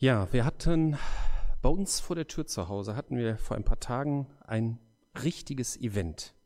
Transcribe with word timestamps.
Ja, 0.00 0.32
wir 0.32 0.44
hatten 0.44 0.96
bei 1.60 1.68
uns 1.68 1.98
vor 1.98 2.14
der 2.14 2.28
Tür 2.28 2.46
zu 2.46 2.68
Hause 2.68 2.94
hatten 2.94 3.16
wir 3.16 3.36
vor 3.36 3.56
ein 3.56 3.64
paar 3.64 3.80
Tagen 3.80 4.28
ein 4.46 4.78
richtiges 5.24 5.76
Event. 5.76 6.36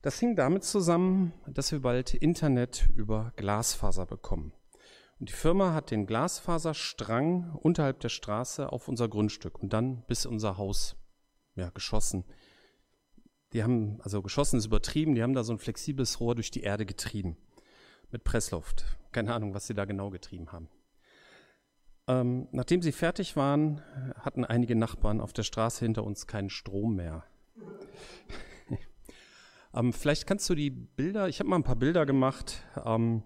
Das 0.00 0.18
hing 0.18 0.36
damit 0.36 0.64
zusammen, 0.64 1.34
dass 1.46 1.70
wir 1.70 1.82
bald 1.82 2.14
Internet 2.14 2.88
über 2.96 3.34
Glasfaser 3.36 4.06
bekommen. 4.06 4.54
Und 5.20 5.28
die 5.28 5.34
Firma 5.34 5.74
hat 5.74 5.90
den 5.90 6.06
Glasfaserstrang 6.06 7.56
unterhalb 7.56 8.00
der 8.00 8.08
Straße 8.08 8.72
auf 8.72 8.88
unser 8.88 9.10
Grundstück 9.10 9.58
und 9.58 9.74
dann 9.74 10.06
bis 10.06 10.24
unser 10.24 10.56
Haus 10.56 10.96
ja, 11.56 11.68
geschossen. 11.68 12.24
Die 13.52 13.62
haben, 13.62 14.00
also 14.00 14.22
geschossen 14.22 14.56
ist 14.56 14.66
übertrieben, 14.66 15.14
die 15.14 15.22
haben 15.22 15.34
da 15.34 15.44
so 15.44 15.52
ein 15.52 15.58
flexibles 15.58 16.20
Rohr 16.20 16.34
durch 16.34 16.50
die 16.50 16.62
Erde 16.62 16.86
getrieben. 16.86 17.36
Mit 18.10 18.24
Pressluft. 18.24 18.86
Keine 19.12 19.34
Ahnung, 19.34 19.52
was 19.52 19.66
sie 19.66 19.74
da 19.74 19.84
genau 19.84 20.08
getrieben 20.08 20.52
haben. 20.52 20.70
Ähm, 22.08 22.48
nachdem 22.52 22.82
sie 22.82 22.92
fertig 22.92 23.34
waren, 23.36 23.82
hatten 24.20 24.44
einige 24.44 24.76
Nachbarn 24.76 25.20
auf 25.20 25.32
der 25.32 25.42
Straße 25.42 25.84
hinter 25.84 26.04
uns 26.04 26.26
keinen 26.26 26.50
Strom 26.50 26.94
mehr. 26.94 27.24
ähm, 29.74 29.92
vielleicht 29.92 30.26
kannst 30.26 30.48
du 30.48 30.54
die 30.54 30.70
Bilder, 30.70 31.28
ich 31.28 31.40
habe 31.40 31.50
mal 31.50 31.56
ein 31.56 31.64
paar 31.64 31.76
Bilder 31.76 32.06
gemacht. 32.06 32.62
Ähm, 32.84 33.22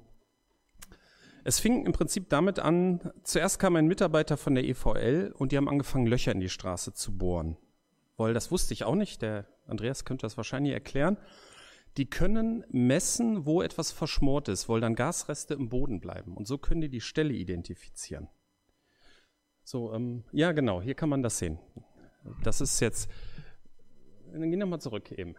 es 1.45 1.59
fing 1.59 1.85
im 1.85 1.93
Prinzip 1.93 2.31
damit 2.31 2.59
an, 2.59 3.13
zuerst 3.23 3.59
kam 3.59 3.77
ein 3.77 3.87
Mitarbeiter 3.87 4.37
von 4.37 4.55
der 4.55 4.65
EVL 4.65 5.35
und 5.37 5.53
die 5.53 5.57
haben 5.57 5.69
angefangen, 5.69 6.07
Löcher 6.07 6.33
in 6.33 6.41
die 6.41 6.49
Straße 6.49 6.95
zu 6.95 7.17
bohren. 7.17 7.57
Weil 8.17 8.35
das 8.35 8.51
wusste 8.51 8.75
ich 8.75 8.85
auch 8.85 8.95
nicht, 8.95 9.23
der 9.23 9.47
Andreas 9.67 10.05
könnte 10.05 10.23
das 10.23 10.37
wahrscheinlich 10.37 10.73
erklären. 10.73 11.19
Die 11.97 12.09
können 12.09 12.65
messen, 12.71 13.47
wo 13.47 13.63
etwas 13.63 13.93
verschmort 13.93 14.49
ist, 14.49 14.69
weil 14.69 14.81
dann 14.81 14.95
Gasreste 14.95 15.55
im 15.55 15.69
Boden 15.69 16.01
bleiben. 16.01 16.37
Und 16.37 16.47
so 16.47 16.57
können 16.59 16.81
die 16.81 16.89
die 16.89 17.01
Stelle 17.01 17.33
identifizieren. 17.33 18.29
So, 19.71 19.93
ähm, 19.93 20.25
ja, 20.33 20.51
genau, 20.51 20.83
hier 20.83 20.97
kann 20.97 21.09
man 21.09 21.23
das 21.23 21.39
sehen. 21.39 21.57
Das 22.43 22.61
ist 22.61 22.81
jetzt, 22.81 23.09
dann 24.33 24.51
gehen 24.51 24.59
wir 24.59 24.67
mal 24.67 24.81
zurück 24.81 25.13
eben. 25.13 25.37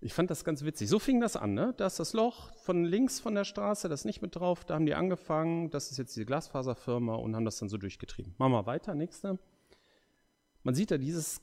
Ich 0.00 0.12
fand 0.12 0.28
das 0.28 0.44
ganz 0.44 0.64
witzig. 0.64 0.88
So 0.88 0.98
fing 0.98 1.20
das 1.20 1.36
an, 1.36 1.54
ne? 1.54 1.74
Da 1.76 1.86
ist 1.86 2.00
das 2.00 2.12
Loch 2.12 2.52
von 2.56 2.84
links 2.84 3.20
von 3.20 3.36
der 3.36 3.44
Straße, 3.44 3.88
das 3.88 4.00
ist 4.00 4.04
nicht 4.04 4.20
mit 4.20 4.34
drauf, 4.34 4.64
da 4.64 4.74
haben 4.74 4.84
die 4.84 4.96
angefangen, 4.96 5.70
das 5.70 5.92
ist 5.92 5.98
jetzt 5.98 6.16
diese 6.16 6.26
Glasfaserfirma 6.26 7.14
und 7.14 7.36
haben 7.36 7.44
das 7.44 7.58
dann 7.58 7.68
so 7.68 7.78
durchgetrieben. 7.78 8.34
Machen 8.36 8.50
wir 8.50 8.66
weiter, 8.66 8.96
nächste. 8.96 9.38
Man 10.64 10.74
sieht 10.74 10.90
da 10.90 10.98
dieses 10.98 11.40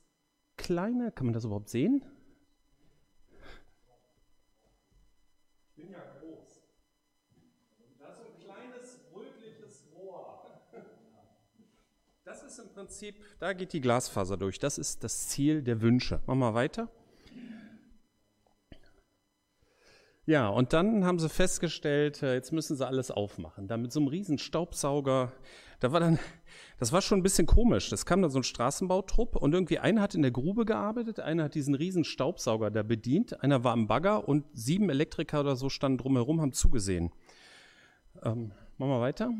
kleine, 0.58 1.14
kann 1.14 1.28
man 1.28 1.34
das 1.34 1.46
überhaupt 1.46 1.70
sehen? 1.70 2.04
Ich 5.70 5.76
bin 5.76 5.90
ja 5.90 6.13
ist 12.54 12.60
im 12.60 12.70
Prinzip, 12.70 13.16
da 13.40 13.54
geht 13.54 13.74
die 13.74 13.82
Glasfaser 13.82 14.38
durch. 14.38 14.60
Das 14.60 14.78
ist 14.78 15.04
das 15.04 15.30
Ziel 15.30 15.64
der 15.64 15.82
Wünsche. 15.82 16.22
Machen 16.26 16.40
wir 16.40 16.54
weiter. 16.54 16.90
Ja, 20.26 20.48
und 20.48 20.72
dann 20.72 21.04
haben 21.04 21.20
sie 21.20 21.28
festgestellt, 21.28 22.24
äh, 22.24 22.36
jetzt 22.36 22.54
müssen 22.54 22.78
sie 22.78 22.88
alles 22.88 23.12
aufmachen. 23.12 23.68
Da 23.68 23.76
mit 23.76 23.92
so 23.92 24.00
einem 24.00 24.08
riesen 24.08 24.38
Staubsauger, 24.38 25.34
da 25.82 25.92
war 25.92 26.00
dann, 26.00 26.18
das 26.80 26.94
war 26.94 27.02
schon 27.02 27.20
ein 27.20 27.24
bisschen 27.24 27.46
komisch. 27.46 27.90
Das 27.90 28.06
kam 28.06 28.22
dann 28.22 28.32
so 28.32 28.40
ein 28.40 28.44
Straßenbautrupp 28.44 29.36
und 29.36 29.54
irgendwie 29.54 29.80
einer 29.80 30.02
hat 30.02 30.16
in 30.16 30.22
der 30.22 30.32
Grube 30.32 30.64
gearbeitet, 30.64 31.20
einer 31.20 31.46
hat 31.46 31.56
diesen 31.56 31.76
riesen 31.76 32.06
Staubsauger 32.06 32.72
da 32.72 32.84
bedient, 32.84 33.44
einer 33.44 33.66
war 33.66 33.74
am 33.74 33.88
Bagger 33.88 34.26
und 34.30 34.46
sieben 34.54 34.90
Elektriker 34.90 35.42
oder 35.42 35.58
so 35.58 35.70
standen 35.70 35.98
drumherum, 35.98 36.40
haben 36.40 36.54
zugesehen. 36.54 37.12
Ähm, 38.24 38.54
machen 38.78 38.92
wir 38.92 39.02
weiter. 39.02 39.34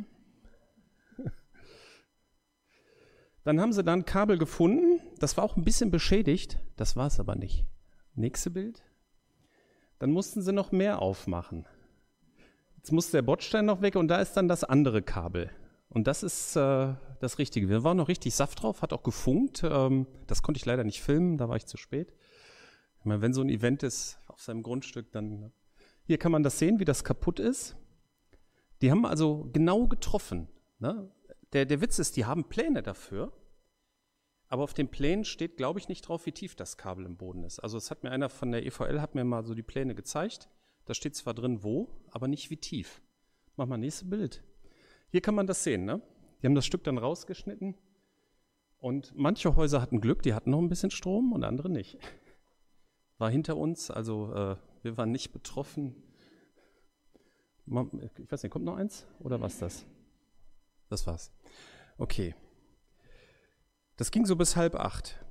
Dann 3.44 3.60
haben 3.60 3.74
sie 3.74 3.84
dann 3.84 4.06
Kabel 4.06 4.38
gefunden. 4.38 5.02
Das 5.20 5.38
war 5.38 5.44
auch 5.44 5.58
ein 5.58 5.64
bisschen 5.64 5.92
beschädigt. 5.92 6.60
Das 6.78 6.96
war 6.96 7.08
es 7.08 7.20
aber 7.20 7.36
nicht. 7.36 7.66
Nächste 8.16 8.50
Bild. 8.50 8.84
Dann 10.00 10.12
mussten 10.12 10.42
sie 10.42 10.54
noch 10.54 10.72
mehr 10.72 11.02
aufmachen. 11.02 11.68
Jetzt 12.78 12.92
muss 12.92 13.12
der 13.12 13.22
Bordstein 13.22 13.66
noch 13.66 13.82
weg 13.82 13.96
und 13.96 14.08
da 14.10 14.20
ist 14.20 14.34
dann 14.34 14.48
das 14.48 14.64
andere 14.64 15.02
Kabel. 15.02 15.50
Und 15.90 16.08
das 16.08 16.24
ist 16.24 16.56
äh, 16.56 16.94
das 17.20 17.38
Richtige. 17.38 17.70
Wir 17.70 17.84
waren 17.84 17.98
noch 17.98 18.08
richtig 18.08 18.36
Saft 18.36 18.62
drauf, 18.62 18.82
hat 18.82 18.94
auch 18.94 19.04
gefunkt. 19.04 19.64
Ähm, 19.64 20.08
das 20.28 20.42
konnte 20.42 20.58
ich 20.58 20.66
leider 20.66 20.84
nicht 20.84 21.02
filmen, 21.02 21.38
da 21.38 21.48
war 21.48 21.56
ich 21.56 21.66
zu 21.66 21.78
spät. 21.78 22.14
Ich 23.00 23.06
meine, 23.06 23.22
wenn 23.22 23.34
so 23.34 23.42
ein 23.42 23.50
Event 23.50 23.84
ist 23.84 24.20
auf 24.28 24.42
seinem 24.42 24.64
Grundstück, 24.64 25.12
dann. 25.12 25.52
Hier 26.06 26.18
kann 26.18 26.32
man 26.32 26.44
das 26.44 26.60
sehen, 26.60 26.80
wie 26.80 26.86
das 26.86 27.04
kaputt 27.04 27.40
ist. 27.40 27.78
Die 28.82 28.92
haben 28.92 29.06
also 29.06 29.50
genau 29.54 29.88
getroffen. 29.88 30.50
Ne? 30.80 31.10
Der, 31.54 31.66
der 31.66 31.82
Witz 31.82 32.00
ist, 32.00 32.18
die 32.18 32.26
haben 32.26 32.46
Pläne 32.46 32.82
dafür, 32.82 33.32
aber 34.48 34.64
auf 34.64 34.74
den 34.74 34.90
Plänen 34.90 35.24
steht, 35.24 35.58
glaube 35.58 35.80
ich, 35.80 35.88
nicht 35.88 36.02
drauf, 36.02 36.26
wie 36.26 36.32
tief 36.32 36.56
das 36.56 36.78
Kabel 36.78 37.06
im 37.06 37.18
Boden 37.18 37.44
ist. 37.44 37.60
Also 37.60 37.78
es 37.78 37.90
hat 37.92 38.04
mir 38.04 38.12
einer 38.12 38.30
von 38.30 38.52
der 38.52 38.66
EVL 38.66 39.00
hat 39.02 39.16
mir 39.16 39.24
mal 39.24 39.44
so 39.46 39.54
die 39.54 39.64
Pläne 39.64 39.96
gezeigt. 39.96 40.50
Da 40.86 40.94
steht 40.94 41.16
zwar 41.16 41.34
drin, 41.34 41.64
wo, 41.64 41.90
aber 42.12 42.28
nicht 42.28 42.50
wie 42.50 42.58
tief. 42.58 43.02
Mach 43.56 43.68
mal 43.68 43.78
nächstes 43.78 44.10
Bild. 44.10 44.44
Hier 45.10 45.22
kann 45.22 45.36
man 45.36 45.48
das 45.48 45.64
sehen, 45.64 45.86
ne? 45.86 46.02
Die 46.42 46.48
haben 46.48 46.56
das 46.56 46.66
Stück 46.66 46.84
dann 46.84 46.98
rausgeschnitten. 46.98 47.76
Und 48.80 49.14
manche 49.16 49.56
Häuser 49.56 49.82
hatten 49.82 50.02
Glück, 50.02 50.24
die 50.24 50.34
hatten 50.34 50.50
noch 50.50 50.60
ein 50.60 50.70
bisschen 50.70 50.92
Strom 50.92 51.32
und 51.32 51.44
andere 51.44 51.70
nicht. 51.70 51.98
War 53.18 53.30
hinter 53.30 53.56
uns, 53.56 53.90
also 53.90 54.34
äh, 54.34 54.58
wir 54.82 54.98
waren 54.98 55.12
nicht 55.12 55.32
betroffen. 55.32 55.96
Ich 57.66 58.32
weiß 58.32 58.44
nicht, 58.44 58.52
kommt 58.52 58.66
noch 58.66 58.76
eins 58.76 59.08
oder 59.20 59.40
was 59.40 59.60
das? 59.60 59.86
Das 60.90 61.08
war's. 61.08 61.32
Okay. 62.04 62.36
Das 63.96 64.12
ging 64.12 64.26
so 64.26 64.36
bis 64.36 64.58
halb 64.58 64.76
acht. 64.76 65.24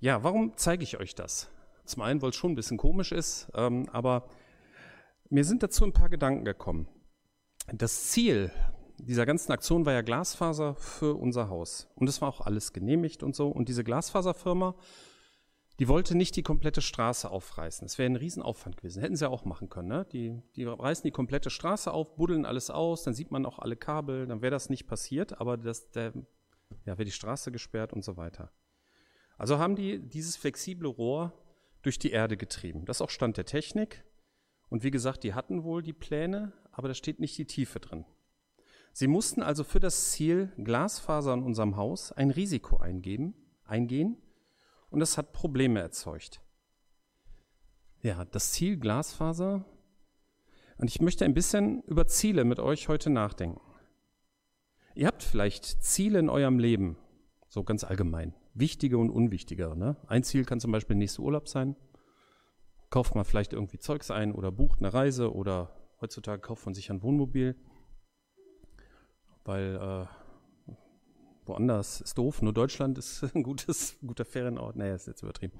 Ja, 0.00 0.22
warum 0.22 0.52
zeige 0.54 0.82
ich 0.82 0.98
euch 0.98 1.14
das? 1.14 1.48
Zum 1.86 2.02
einen, 2.02 2.20
weil 2.20 2.28
es 2.28 2.36
schon 2.36 2.52
ein 2.52 2.56
bisschen 2.56 2.76
komisch 2.76 3.10
ist, 3.10 3.48
ähm, 3.54 3.88
aber 3.90 4.28
mir 5.30 5.46
sind 5.46 5.62
dazu 5.62 5.82
ein 5.82 5.94
paar 5.94 6.10
Gedanken 6.10 6.44
gekommen. 6.44 6.88
Das 7.72 8.10
Ziel 8.10 8.52
dieser 8.98 9.24
ganzen 9.24 9.50
Aktion 9.52 9.86
war 9.86 9.94
ja 9.94 10.02
Glasfaser 10.02 10.74
für 10.74 11.14
unser 11.14 11.48
Haus. 11.48 11.88
Und 11.94 12.06
es 12.06 12.20
war 12.20 12.28
auch 12.28 12.42
alles 12.42 12.74
genehmigt 12.74 13.22
und 13.22 13.34
so. 13.34 13.48
Und 13.48 13.70
diese 13.70 13.82
Glasfaserfirma 13.82 14.74
die 15.80 15.88
wollte 15.88 16.14
nicht 16.14 16.36
die 16.36 16.42
komplette 16.42 16.82
Straße 16.82 17.30
aufreißen. 17.30 17.86
Das 17.86 17.96
wäre 17.96 18.04
ein 18.04 18.16
Riesenaufwand 18.16 18.76
gewesen. 18.76 19.00
Hätten 19.00 19.16
sie 19.16 19.24
ja 19.24 19.30
auch 19.30 19.46
machen 19.46 19.70
können. 19.70 19.88
Ne? 19.88 20.06
Die, 20.12 20.42
die 20.54 20.64
reißen 20.64 21.04
die 21.04 21.10
komplette 21.10 21.48
Straße 21.48 21.90
auf, 21.90 22.16
buddeln 22.16 22.44
alles 22.44 22.68
aus, 22.68 23.02
dann 23.02 23.14
sieht 23.14 23.30
man 23.30 23.46
auch 23.46 23.58
alle 23.58 23.76
Kabel, 23.76 24.26
dann 24.26 24.42
wäre 24.42 24.50
das 24.50 24.68
nicht 24.68 24.86
passiert, 24.86 25.40
aber 25.40 25.56
das, 25.56 25.90
der, 25.90 26.12
ja, 26.84 26.98
wäre 26.98 27.06
die 27.06 27.10
Straße 27.10 27.50
gesperrt 27.50 27.94
und 27.94 28.04
so 28.04 28.18
weiter. 28.18 28.52
Also 29.38 29.58
haben 29.58 29.74
die 29.74 30.06
dieses 30.06 30.36
flexible 30.36 30.86
Rohr 30.86 31.32
durch 31.80 31.98
die 31.98 32.10
Erde 32.10 32.36
getrieben. 32.36 32.84
Das 32.84 32.98
ist 32.98 33.00
auch 33.00 33.08
Stand 33.08 33.38
der 33.38 33.46
Technik. 33.46 34.04
Und 34.68 34.84
wie 34.84 34.90
gesagt, 34.90 35.24
die 35.24 35.32
hatten 35.32 35.64
wohl 35.64 35.82
die 35.82 35.94
Pläne, 35.94 36.52
aber 36.72 36.88
da 36.88 36.94
steht 36.94 37.20
nicht 37.20 37.38
die 37.38 37.46
Tiefe 37.46 37.80
drin. 37.80 38.04
Sie 38.92 39.06
mussten 39.06 39.42
also 39.42 39.64
für 39.64 39.80
das 39.80 40.10
Ziel 40.10 40.52
Glasfaser 40.58 41.32
in 41.32 41.42
unserem 41.42 41.76
Haus 41.76 42.12
ein 42.12 42.28
Risiko 42.28 42.76
eingeben, 42.76 43.34
eingehen, 43.64 44.18
und 44.90 45.00
es 45.00 45.16
hat 45.16 45.32
Probleme 45.32 45.80
erzeugt. 45.80 46.42
Ja, 48.02 48.24
das 48.24 48.52
Ziel 48.52 48.78
Glasfaser. 48.78 49.64
Und 50.78 50.88
ich 50.88 51.00
möchte 51.00 51.24
ein 51.24 51.34
bisschen 51.34 51.82
über 51.82 52.06
Ziele 52.06 52.44
mit 52.44 52.58
euch 52.58 52.88
heute 52.88 53.10
nachdenken. 53.10 53.60
Ihr 54.94 55.06
habt 55.06 55.22
vielleicht 55.22 55.82
Ziele 55.82 56.18
in 56.18 56.30
eurem 56.30 56.58
Leben, 56.58 56.96
so 57.48 57.62
ganz 57.62 57.84
allgemein, 57.84 58.34
wichtige 58.54 58.98
und 58.98 59.10
unwichtige. 59.10 59.76
Ne? 59.76 59.96
Ein 60.06 60.22
Ziel 60.22 60.44
kann 60.44 60.60
zum 60.60 60.72
Beispiel 60.72 60.96
nächster 60.96 61.22
Urlaub 61.22 61.48
sein. 61.48 61.76
Kauft 62.88 63.14
man 63.14 63.24
vielleicht 63.24 63.52
irgendwie 63.52 63.78
Zeugs 63.78 64.10
ein 64.10 64.32
oder 64.32 64.50
bucht 64.50 64.80
eine 64.80 64.92
Reise 64.92 65.32
oder 65.32 65.76
heutzutage 66.00 66.40
kauft 66.40 66.64
man 66.64 66.74
sich 66.74 66.90
ein 66.90 67.02
Wohnmobil, 67.02 67.54
weil 69.44 69.76
äh, 69.76 70.19
woanders 71.46 72.00
ist 72.00 72.18
doof, 72.18 72.42
nur 72.42 72.52
Deutschland 72.52 72.98
ist 72.98 73.24
ein 73.34 73.42
gutes, 73.42 73.96
guter 74.06 74.24
Ferienort. 74.24 74.76
Naja, 74.76 74.94
ist 74.94 75.06
jetzt 75.06 75.22
übertrieben. 75.22 75.54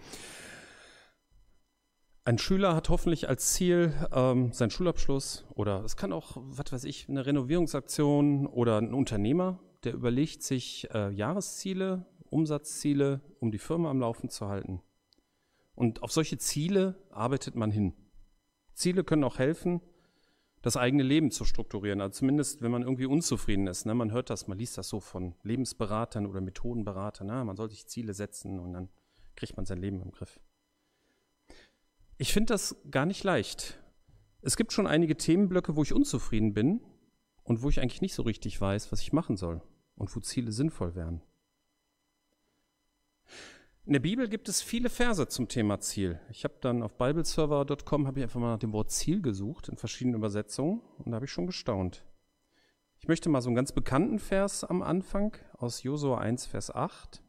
Ein 2.24 2.38
Schüler 2.38 2.76
hat 2.76 2.90
hoffentlich 2.90 3.28
als 3.28 3.54
Ziel 3.54 3.94
ähm, 4.12 4.52
seinen 4.52 4.70
Schulabschluss 4.70 5.46
oder 5.54 5.82
es 5.84 5.96
kann 5.96 6.12
auch, 6.12 6.36
was 6.36 6.70
weiß 6.70 6.84
ich, 6.84 7.08
eine 7.08 7.24
Renovierungsaktion 7.24 8.46
oder 8.46 8.78
ein 8.78 8.92
Unternehmer, 8.92 9.58
der 9.84 9.94
überlegt 9.94 10.42
sich 10.42 10.88
äh, 10.92 11.10
Jahresziele, 11.10 12.06
Umsatzziele, 12.28 13.22
um 13.40 13.50
die 13.50 13.58
Firma 13.58 13.90
am 13.90 14.00
Laufen 14.00 14.28
zu 14.28 14.48
halten. 14.48 14.82
Und 15.74 16.02
auf 16.02 16.12
solche 16.12 16.36
Ziele 16.36 17.02
arbeitet 17.10 17.56
man 17.56 17.70
hin. 17.70 17.94
Ziele 18.74 19.02
können 19.02 19.24
auch 19.24 19.38
helfen, 19.38 19.80
das 20.62 20.76
eigene 20.76 21.02
Leben 21.02 21.30
zu 21.30 21.44
strukturieren. 21.44 22.00
Also 22.00 22.18
zumindest, 22.18 22.62
wenn 22.62 22.70
man 22.70 22.82
irgendwie 22.82 23.06
unzufrieden 23.06 23.66
ist. 23.66 23.86
Ne? 23.86 23.94
Man 23.94 24.12
hört 24.12 24.30
das, 24.30 24.46
man 24.46 24.58
liest 24.58 24.76
das 24.76 24.88
so 24.88 25.00
von 25.00 25.34
Lebensberatern 25.42 26.26
oder 26.26 26.40
Methodenberatern. 26.40 27.26
Ne? 27.26 27.44
Man 27.44 27.56
soll 27.56 27.70
sich 27.70 27.86
Ziele 27.86 28.14
setzen 28.14 28.58
und 28.58 28.72
dann 28.72 28.88
kriegt 29.36 29.56
man 29.56 29.64
sein 29.64 29.78
Leben 29.78 30.02
im 30.02 30.10
Griff. 30.10 30.38
Ich 32.18 32.32
finde 32.32 32.52
das 32.52 32.76
gar 32.90 33.06
nicht 33.06 33.24
leicht. 33.24 33.78
Es 34.42 34.56
gibt 34.56 34.72
schon 34.72 34.86
einige 34.86 35.16
Themenblöcke, 35.16 35.76
wo 35.76 35.82
ich 35.82 35.94
unzufrieden 35.94 36.52
bin 36.52 36.80
und 37.42 37.62
wo 37.62 37.68
ich 37.70 37.80
eigentlich 37.80 38.02
nicht 38.02 38.14
so 38.14 38.22
richtig 38.22 38.60
weiß, 38.60 38.92
was 38.92 39.00
ich 39.00 39.12
machen 39.12 39.36
soll 39.36 39.62
und 39.96 40.14
wo 40.14 40.20
Ziele 40.20 40.52
sinnvoll 40.52 40.94
wären. 40.94 41.22
In 43.86 43.94
der 43.94 44.00
Bibel 44.00 44.28
gibt 44.28 44.48
es 44.48 44.60
viele 44.60 44.90
Verse 44.90 45.26
zum 45.28 45.48
Thema 45.48 45.80
Ziel. 45.80 46.20
Ich 46.30 46.44
habe 46.44 46.54
dann 46.60 46.82
auf 46.82 46.98
bibleserver.com 46.98 48.06
habe 48.06 48.18
ich 48.18 48.24
einfach 48.24 48.38
mal 48.38 48.52
nach 48.52 48.58
dem 48.58 48.72
Wort 48.72 48.90
Ziel 48.90 49.22
gesucht 49.22 49.68
in 49.68 49.78
verschiedenen 49.78 50.16
Übersetzungen 50.16 50.82
und 50.98 51.10
da 51.10 51.16
habe 51.16 51.24
ich 51.24 51.32
schon 51.32 51.46
gestaunt. 51.46 52.04
Ich 52.98 53.08
möchte 53.08 53.30
mal 53.30 53.40
so 53.40 53.48
einen 53.48 53.56
ganz 53.56 53.72
bekannten 53.72 54.18
Vers 54.18 54.64
am 54.64 54.82
Anfang 54.82 55.34
aus 55.54 55.82
Josua 55.82 56.18
1 56.18 56.44
Vers 56.44 56.70
8. 56.74 57.22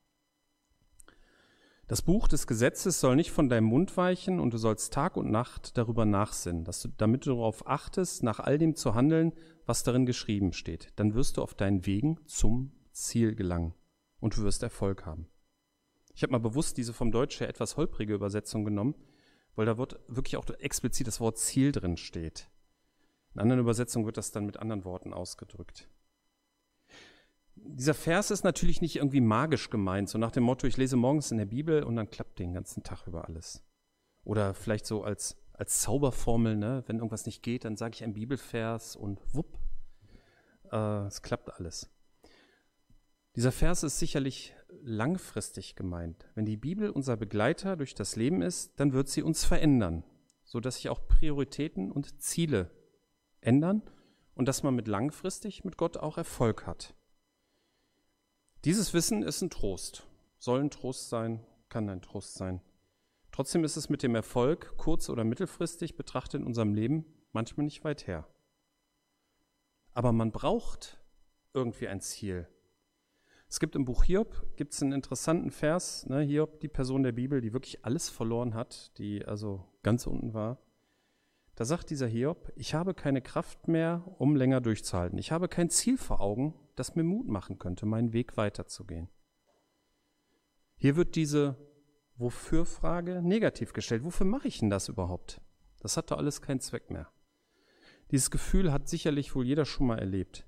Das 1.88 2.02
Buch 2.02 2.28
des 2.28 2.46
Gesetzes 2.46 3.00
soll 3.00 3.16
nicht 3.16 3.32
von 3.32 3.48
deinem 3.48 3.66
Mund 3.66 3.96
weichen 3.96 4.42
und 4.42 4.54
du 4.54 4.58
sollst 4.58 4.94
Tag 4.94 5.16
und 5.16 5.32
Nacht 5.32 5.78
darüber 5.78 6.06
nachsinnen, 6.06 6.66
dass 6.66 6.82
du, 6.82 6.90
damit 6.90 7.26
du 7.26 7.30
darauf 7.32 7.66
achtest, 7.66 8.24
nach 8.24 8.42
all 8.42 8.58
dem 8.58 8.76
zu 8.76 8.94
handeln, 8.94 9.32
was 9.66 9.84
darin 9.84 10.06
geschrieben 10.06 10.52
steht. 10.52 10.90
Dann 10.98 11.14
wirst 11.14 11.38
du 11.38 11.42
auf 11.42 11.54
deinen 11.54 11.86
Wegen 11.86 12.20
zum 12.28 12.74
Ziel 12.92 13.36
gelangen 13.36 13.74
und 14.20 14.36
du 14.36 14.44
wirst 14.44 14.64
Erfolg 14.64 15.06
haben. 15.06 15.31
Ich 16.22 16.24
habe 16.24 16.34
mal 16.34 16.38
bewusst 16.38 16.78
diese 16.78 16.94
vom 16.94 17.12
Deutsch 17.12 17.40
her 17.40 17.50
etwas 17.50 17.78
holprige 17.78 18.14
Übersetzung 18.14 18.64
genommen, 18.64 18.94
weil 19.56 19.66
da 19.66 19.80
wird 19.80 20.00
wirklich 20.08 20.38
auch 20.38 20.48
explizit 20.60 21.08
das 21.08 21.20
Wort 21.20 21.40
Ziel 21.40 21.72
drin 21.72 21.98
steht. 21.98 22.48
In 23.34 23.42
anderen 23.42 23.60
Übersetzungen 23.60 24.06
wird 24.06 24.18
das 24.18 24.30
dann 24.30 24.46
mit 24.46 24.58
anderen 24.58 24.86
Worten 24.86 25.16
ausgedrückt. 25.16 25.90
Dieser 27.56 27.96
Vers 27.96 28.30
ist 28.30 28.44
natürlich 28.44 28.82
nicht 28.82 28.98
irgendwie 28.98 29.20
magisch 29.20 29.72
gemeint, 29.72 30.10
so 30.10 30.20
nach 30.20 30.30
dem 30.30 30.44
Motto, 30.44 30.68
ich 30.68 30.78
lese 30.78 30.96
morgens 30.96 31.32
in 31.32 31.40
der 31.40 31.48
Bibel 31.48 31.82
und 31.82 31.96
dann 31.96 32.12
klappt 32.12 32.38
den 32.38 32.54
ganzen 32.54 32.84
Tag 32.84 33.08
über 33.08 33.28
alles. 33.28 33.64
Oder 34.24 34.54
vielleicht 34.54 34.86
so 34.86 35.04
als, 35.04 35.38
als 35.54 35.80
Zauberformel, 35.80 36.56
ne? 36.56 36.84
wenn 36.86 36.98
irgendwas 36.98 37.26
nicht 37.26 37.42
geht, 37.42 37.66
dann 37.66 37.78
sage 37.78 37.96
ich 37.96 38.04
einen 38.04 38.14
Bibelvers 38.14 38.96
und 38.96 39.20
wupp, 39.34 39.58
äh, 40.72 41.08
es 41.08 41.24
klappt 41.24 41.52
alles. 41.52 41.90
Dieser 43.36 43.52
Vers 43.54 43.82
ist 43.84 43.98
sicherlich 43.98 44.54
langfristig 44.84 45.76
gemeint. 45.76 46.26
Wenn 46.36 46.46
die 46.46 46.58
Bibel 46.58 46.90
unser 46.90 47.18
Begleiter 47.18 47.76
durch 47.76 47.96
das 47.96 48.16
Leben 48.16 48.42
ist, 48.42 48.80
dann 48.80 48.94
wird 48.94 49.10
sie 49.10 49.24
uns 49.24 49.46
verändern, 49.46 50.04
sodass 50.44 50.76
sich 50.76 50.90
auch 50.90 51.08
Prioritäten 51.08 51.92
und 51.92 52.22
Ziele 52.22 52.72
ändern 53.42 53.84
und 54.36 54.48
dass 54.48 54.64
man 54.64 54.76
mit 54.76 54.88
langfristig 54.88 55.64
mit 55.64 55.78
Gott 55.78 55.98
auch 55.98 56.18
Erfolg 56.18 56.66
hat. 56.66 56.96
Dieses 58.64 58.94
Wissen 58.94 59.24
ist 59.24 59.42
ein 59.42 59.50
Trost, 59.50 60.08
soll 60.38 60.60
ein 60.60 60.70
Trost 60.70 61.10
sein, 61.10 61.46
kann 61.70 61.90
ein 61.90 62.02
Trost 62.02 62.36
sein. 62.36 62.62
Trotzdem 63.32 63.64
ist 63.64 63.78
es 63.78 63.90
mit 63.90 64.04
dem 64.04 64.14
Erfolg 64.14 64.76
kurz- 64.78 65.10
oder 65.10 65.24
mittelfristig 65.24 65.96
betrachtet 65.96 66.42
in 66.42 66.48
unserem 66.48 66.74
Leben 66.74 67.06
manchmal 67.32 67.66
nicht 67.66 67.84
weit 67.84 68.08
her. 68.08 68.28
Aber 69.94 70.12
man 70.12 70.32
braucht 70.32 71.02
irgendwie 71.54 71.88
ein 71.88 72.02
Ziel. 72.02 72.48
Es 73.52 73.60
gibt 73.60 73.76
im 73.76 73.84
Buch 73.84 74.06
Hiob 74.06 74.56
gibt 74.56 74.72
es 74.72 74.82
einen 74.82 74.94
interessanten 74.94 75.52
Vers, 75.52 76.06
ne, 76.06 76.22
Hiob, 76.22 76.62
die 76.62 76.70
Person 76.70 77.04
der 77.04 77.12
Bibel, 77.12 77.42
die 77.42 77.52
wirklich 77.52 77.84
alles 77.84 78.08
verloren 78.08 78.54
hat, 78.54 78.98
die 78.98 79.26
also 79.26 79.66
ganz 79.84 80.08
unten 80.08 80.34
war. 80.34 80.58
Da 81.56 81.66
sagt 81.66 81.90
dieser 81.90 82.08
Hiob, 82.08 82.54
ich 82.56 82.74
habe 82.74 82.94
keine 82.94 83.22
Kraft 83.22 83.68
mehr, 83.68 84.06
um 84.20 84.38
länger 84.38 84.62
durchzuhalten. 84.62 85.20
Ich 85.20 85.34
habe 85.34 85.50
kein 85.50 85.70
Ziel 85.70 85.98
vor 85.98 86.22
Augen, 86.22 86.56
das 86.78 86.96
mir 86.96 87.04
Mut 87.04 87.28
machen 87.28 87.60
könnte, 87.60 87.86
meinen 87.86 88.14
Weg 88.14 88.38
weiterzugehen. 88.38 89.10
Hier 90.78 90.96
wird 90.96 91.18
diese 91.18 91.58
Wofür-Frage 92.16 93.22
negativ 93.22 93.74
gestellt. 93.74 94.06
Wofür 94.06 94.26
mache 94.26 94.48
ich 94.48 94.60
denn 94.60 94.70
das 94.70 94.88
überhaupt? 94.88 95.42
Das 95.82 95.98
hat 95.98 96.10
doch 96.10 96.20
alles 96.20 96.42
keinen 96.42 96.62
Zweck 96.62 96.90
mehr. 96.90 97.10
Dieses 98.12 98.32
Gefühl 98.32 98.72
hat 98.72 98.88
sicherlich 98.88 99.36
wohl 99.36 99.46
jeder 99.46 99.66
schon 99.66 99.88
mal 99.88 100.00
erlebt. 100.00 100.46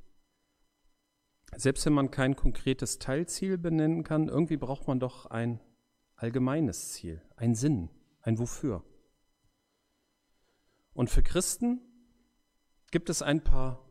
Selbst 1.57 1.85
wenn 1.85 1.93
man 1.93 2.11
kein 2.11 2.35
konkretes 2.35 2.99
Teilziel 2.99 3.57
benennen 3.57 4.03
kann, 4.03 4.27
irgendwie 4.27 4.57
braucht 4.57 4.87
man 4.87 4.99
doch 4.99 5.27
ein 5.27 5.59
allgemeines 6.15 6.91
Ziel, 6.91 7.21
ein 7.35 7.55
Sinn, 7.55 7.89
ein 8.21 8.39
Wofür. 8.39 8.83
Und 10.93 11.09
für 11.09 11.23
Christen 11.23 11.81
gibt 12.91 13.09
es 13.09 13.21
ein 13.21 13.43
paar 13.43 13.83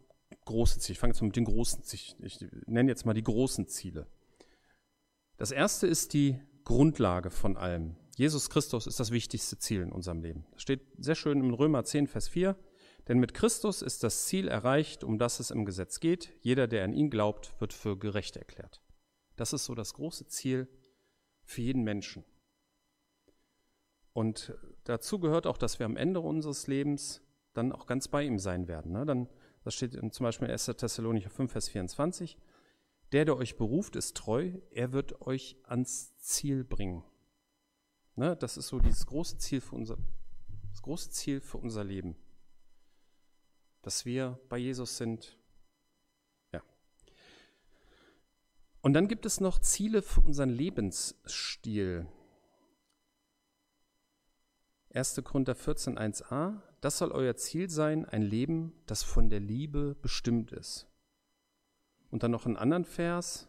große 0.45 0.81
Ziele. 0.81 0.93
Ich 0.93 0.99
fange 0.99 1.13
jetzt 1.13 1.21
mal 1.21 1.27
mit 1.27 1.37
den 1.37 1.45
großen 1.45 1.83
Zielen. 1.83 2.25
Ich 2.25 2.45
nenne 2.67 2.91
jetzt 2.91 3.05
mal 3.05 3.15
die 3.15 3.25
großen 3.25 3.67
Ziele. 3.69 4.07
Das 5.37 5.51
erste 5.51 5.87
ist 5.87 6.13
die 6.15 6.41
Grundlage 6.65 7.31
von 7.31 7.57
allem. 7.57 7.97
Jesus 8.17 8.51
Christus 8.51 8.87
ist 8.87 9.01
das 9.01 9.11
wichtigste 9.11 9.59
Ziel 9.59 9.83
in 9.83 9.93
unserem 9.93 10.23
Leben. 10.23 10.47
Das 10.53 10.63
steht 10.63 10.83
sehr 10.99 11.15
schön 11.15 11.41
im 11.41 11.55
Römer 11.55 11.85
10, 11.85 12.07
Vers 12.07 12.29
4. 12.29 12.57
Denn 13.09 13.19
mit 13.19 13.35
Christus 13.35 13.83
ist 13.83 14.05
das 14.05 14.27
Ziel 14.27 14.49
erreicht, 14.49 15.03
um 15.03 15.19
das 15.19 15.41
es 15.41 15.51
im 15.51 15.65
Gesetz 15.65 15.99
geht. 15.99 16.33
Jeder, 16.41 16.69
der 16.69 16.85
an 16.85 16.93
ihn 16.93 17.11
glaubt, 17.11 17.53
wird 17.61 17.73
für 17.73 17.99
gerecht 17.99 18.37
erklärt. 18.37 18.81
Das 19.37 19.53
ist 19.53 19.65
so 19.65 19.75
das 19.75 19.95
große 19.95 20.27
Ziel 20.29 20.69
für 21.43 21.63
jeden 21.63 21.83
Menschen. 21.83 22.25
Und 24.13 24.55
dazu 24.85 25.19
gehört 25.19 25.47
auch, 25.47 25.57
dass 25.57 25.79
wir 25.79 25.87
am 25.87 25.97
Ende 25.97 26.21
unseres 26.21 26.67
Lebens 26.67 27.23
dann 27.55 27.73
auch 27.73 27.87
ganz 27.87 28.09
bei 28.09 28.23
ihm 28.23 28.39
sein 28.39 28.69
werden. 28.69 28.93
Ne? 28.93 29.05
Dann, 29.05 29.29
das 29.65 29.75
steht 29.75 29.93
zum 30.15 30.25
Beispiel 30.25 30.47
in 30.47 30.53
1. 30.53 30.67
Thessalonicher 30.67 31.31
5, 31.31 31.51
Vers 31.51 31.69
24. 31.71 32.39
Der, 33.11 33.25
der 33.25 33.37
euch 33.37 33.57
beruft, 33.57 33.97
ist 33.97 34.17
treu, 34.17 34.53
er 34.71 34.93
wird 34.93 35.23
euch 35.23 35.57
ans 35.65 36.17
Ziel 36.19 36.63
bringen. 36.63 37.05
Ne? 38.15 38.37
Das 38.37 38.57
ist 38.57 38.69
so 38.69 38.79
dieses 38.79 39.07
große 39.07 39.39
Ziel 39.39 39.61
für 39.61 39.75
unser, 39.75 39.99
das 40.71 40.83
große 40.83 41.11
Ziel 41.11 41.41
für 41.41 41.59
unser 41.59 41.85
Leben 41.85 42.17
dass 43.83 44.07
wir 44.07 44.41
bei 44.49 44.59
Jesus 44.59 44.97
sind. 44.97 45.37
Ja. 46.53 46.63
Und 48.81 48.95
dann 48.95 49.09
gibt 49.09 49.27
es 49.27 49.41
noch 49.41 49.59
Ziele 49.59 50.03
für 50.03 50.21
unseren 50.21 50.51
Lebensstil. 50.51 52.07
1. 54.95 55.21
Korinther 55.25 55.55
14, 55.55 55.99
1a. 55.99 56.61
Das 56.81 56.99
soll 56.99 57.13
euer 57.13 57.37
Ziel 57.37 57.71
sein, 57.71 58.05
ein 58.05 58.23
Leben, 58.23 58.73
das 58.87 59.03
von 59.03 59.31
der 59.31 59.41
Liebe 59.41 59.95
bestimmt 59.95 60.53
ist. 60.53 60.87
Und 62.11 62.23
dann 62.23 62.31
noch 62.31 62.47
einen 62.47 62.57
anderen 62.57 62.85
Vers. 62.85 63.49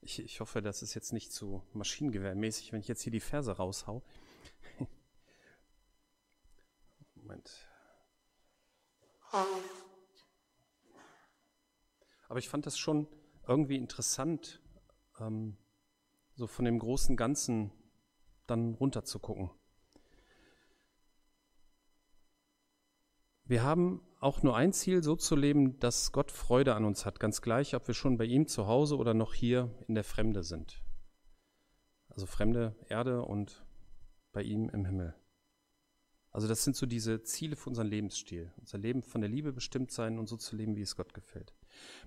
Ich, 0.00 0.20
ich 0.20 0.40
hoffe, 0.40 0.62
das 0.62 0.82
ist 0.82 0.94
jetzt 0.94 1.12
nicht 1.12 1.32
zu 1.32 1.62
maschinengewehrmäßig, 1.72 2.72
wenn 2.72 2.80
ich 2.80 2.88
jetzt 2.88 3.02
hier 3.02 3.12
die 3.12 3.20
Verse 3.20 3.50
raushau. 3.50 4.02
Moment. 7.14 7.69
Aber 12.28 12.38
ich 12.38 12.48
fand 12.48 12.66
das 12.66 12.78
schon 12.78 13.08
irgendwie 13.46 13.76
interessant, 13.76 14.60
ähm, 15.18 15.56
so 16.34 16.46
von 16.46 16.64
dem 16.64 16.78
großen 16.78 17.16
Ganzen 17.16 17.72
dann 18.46 18.74
runter 18.74 19.04
zu 19.04 19.18
gucken. 19.18 19.50
Wir 23.44 23.64
haben 23.64 24.00
auch 24.20 24.42
nur 24.42 24.56
ein 24.56 24.72
Ziel, 24.72 25.02
so 25.02 25.16
zu 25.16 25.34
leben, 25.34 25.80
dass 25.80 26.12
Gott 26.12 26.30
Freude 26.30 26.74
an 26.74 26.84
uns 26.84 27.04
hat, 27.04 27.18
ganz 27.18 27.42
gleich, 27.42 27.74
ob 27.74 27.88
wir 27.88 27.94
schon 27.94 28.16
bei 28.16 28.24
ihm 28.24 28.46
zu 28.46 28.66
Hause 28.66 28.96
oder 28.96 29.12
noch 29.12 29.34
hier 29.34 29.74
in 29.88 29.96
der 29.96 30.04
Fremde 30.04 30.44
sind. 30.44 30.84
Also 32.08 32.26
fremde 32.26 32.76
Erde 32.88 33.22
und 33.22 33.64
bei 34.32 34.42
ihm 34.42 34.68
im 34.68 34.84
Himmel. 34.84 35.19
Also 36.32 36.46
das 36.46 36.62
sind 36.62 36.76
so 36.76 36.86
diese 36.86 37.22
Ziele 37.22 37.56
für 37.56 37.70
unseren 37.70 37.88
Lebensstil. 37.88 38.52
Unser 38.58 38.78
Leben 38.78 39.02
von 39.02 39.20
der 39.20 39.30
Liebe 39.30 39.52
bestimmt 39.52 39.90
sein 39.90 40.18
und 40.18 40.28
so 40.28 40.36
zu 40.36 40.54
leben, 40.54 40.76
wie 40.76 40.82
es 40.82 40.96
Gott 40.96 41.12
gefällt. 41.12 41.54